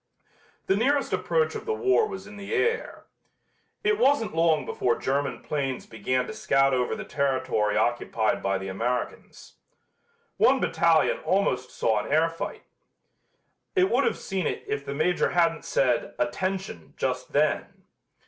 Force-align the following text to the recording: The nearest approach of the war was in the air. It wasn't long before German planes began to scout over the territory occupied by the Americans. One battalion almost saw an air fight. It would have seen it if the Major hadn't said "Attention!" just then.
The 0.65 0.75
nearest 0.75 1.13
approach 1.13 1.53
of 1.53 1.67
the 1.67 1.75
war 1.75 2.07
was 2.07 2.25
in 2.25 2.35
the 2.35 2.55
air. 2.55 3.05
It 3.83 3.99
wasn't 3.99 4.33
long 4.33 4.65
before 4.65 4.97
German 4.97 5.43
planes 5.43 5.85
began 5.85 6.25
to 6.25 6.33
scout 6.33 6.73
over 6.73 6.95
the 6.95 7.05
territory 7.05 7.77
occupied 7.77 8.41
by 8.41 8.57
the 8.57 8.67
Americans. 8.67 9.57
One 10.37 10.59
battalion 10.59 11.19
almost 11.19 11.69
saw 11.69 11.99
an 12.03 12.11
air 12.11 12.31
fight. 12.31 12.63
It 13.75 13.91
would 13.91 14.05
have 14.05 14.17
seen 14.17 14.47
it 14.47 14.63
if 14.65 14.83
the 14.83 14.95
Major 14.95 15.29
hadn't 15.29 15.65
said 15.65 16.15
"Attention!" 16.17 16.95
just 16.97 17.31
then. 17.31 17.83